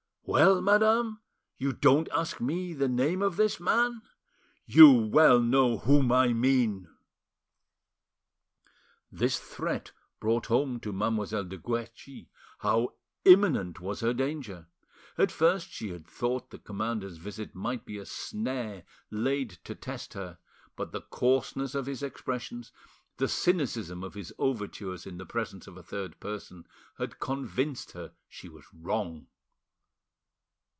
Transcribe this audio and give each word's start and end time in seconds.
Well, 0.23 0.61
madame, 0.61 1.19
you 1.57 1.73
don't 1.73 2.07
ask 2.13 2.39
me 2.39 2.73
the 2.73 2.87
name 2.87 3.21
of 3.21 3.35
this 3.35 3.59
man! 3.59 4.01
You 4.65 4.89
well 4.93 5.41
know 5.41 5.79
whom 5.79 6.09
I 6.09 6.31
mean!" 6.31 6.87
This 9.11 9.37
threat 9.39 9.91
brought 10.21 10.45
home 10.45 10.79
to 10.81 10.93
Mademoiselle 10.93 11.43
de 11.43 11.57
Guerchi 11.57 12.29
how 12.59 12.93
imminent 13.25 13.81
was 13.81 13.99
her 13.99 14.13
danger. 14.13 14.67
At 15.17 15.33
first 15.33 15.69
she 15.69 15.89
had 15.89 16.07
thought 16.07 16.49
the 16.51 16.59
commander's 16.59 17.17
visit 17.17 17.53
might 17.53 17.83
be 17.83 17.97
a 17.97 18.05
snare 18.05 18.85
laid 19.09 19.49
to 19.65 19.75
test 19.75 20.13
her, 20.13 20.37
but 20.77 20.93
the 20.93 21.01
coarseness 21.01 21.75
of 21.75 21.87
his 21.87 22.01
expressions, 22.01 22.71
the 23.17 23.27
cynicism 23.27 24.01
of 24.01 24.13
his 24.13 24.31
overtures 24.37 25.05
in 25.05 25.17
the 25.17 25.25
presence 25.25 25.67
of 25.67 25.75
a 25.75 25.83
third 25.83 26.21
person, 26.21 26.65
had 26.97 27.19
convinced 27.19 27.91
her 27.91 28.13
she 28.29 28.47
was 28.47 28.63
wrong. 28.71 29.27